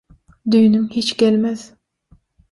[0.53, 1.61] Düýnüň hiç gelmez."